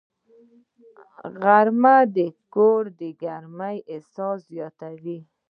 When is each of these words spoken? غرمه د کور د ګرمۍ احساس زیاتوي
غرمه 1.41 1.97
د 2.15 2.17
کور 2.53 2.81
د 2.99 3.01
ګرمۍ 3.21 3.77
احساس 3.93 4.37
زیاتوي 4.51 5.19